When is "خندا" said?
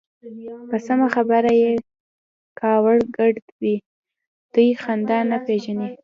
4.83-5.19